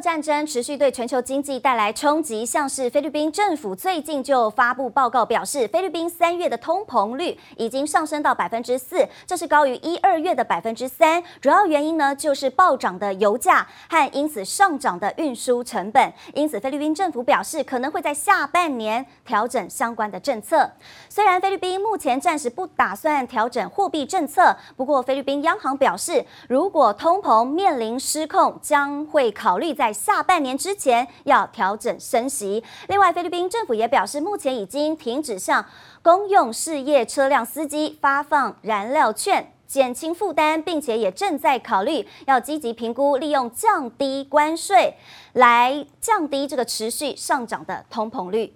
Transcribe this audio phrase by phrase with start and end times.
[0.00, 11.22] 战争持续对全球经济带来冲击，像是菲律宾政府最近就发布报告表示，菲律宾三月的通膨率已经上升到百分之四，这是高于一二月的百分之三。
[11.42, 16.10] 主要原因呢，就是暴涨的油价和因此上涨的运输成本。
[16.32, 20.70] 因此，菲律宾政府表示可能会在下半年调整相关的政策。
[21.10, 29.89] 虽然菲律宾目前暂时不打算调整货币政策，不过菲律宾央行表示，如果通膨面临失控，将会考虑在。
[29.90, 32.62] 在下半年之前要调整升息。
[32.86, 35.66] 另外，菲律宾政府也表示，目前已经停止向
[36.00, 44.94] 公用事业车辆司机发放燃料券，减轻负担，并且也正在考虑要积极评估利用降低关税
[45.32, 48.54] 来降低这个持续上涨的通膨率。